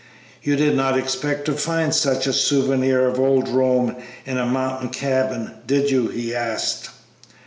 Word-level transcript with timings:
"You 0.41 0.55
did 0.55 0.75
not 0.75 0.97
expect 0.97 1.45
to 1.45 1.53
find 1.53 1.93
such 1.93 2.25
a 2.25 2.33
souvenir 2.33 3.07
of 3.07 3.19
old 3.19 3.47
Rome 3.47 3.97
in 4.25 4.39
a 4.39 4.47
mountain 4.47 4.89
cabin, 4.89 5.51
did 5.67 5.91
you?" 5.91 6.07
he 6.07 6.33
asked. 6.33 6.89